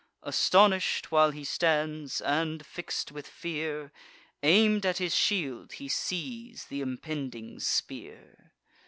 Astonish'd 0.23 1.05
while 1.11 1.29
he 1.29 1.43
stands, 1.43 2.21
and 2.21 2.65
fix'd 2.65 3.11
with 3.11 3.27
fear, 3.27 3.91
Aim'd 4.41 4.83
at 4.83 4.97
his 4.97 5.13
shield 5.13 5.73
he 5.73 5.87
sees 5.87 6.65
th' 6.71 6.81
impending 6.81 7.59
spear. 7.59 8.51